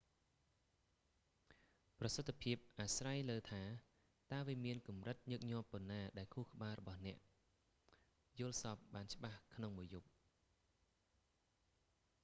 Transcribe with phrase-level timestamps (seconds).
[1.99, 3.63] ប្រសិទ្ធភាពអាស្រ័យលើថា
[4.33, 7.17] តើវាមានកម្រិតញឹកញាប់ប៉ុណ្ណា ដែលខួរក្បាលរបស់អ្នក
[8.39, 10.07] យល់សប្តិបានច្បាស់ក្នុងមួយយប់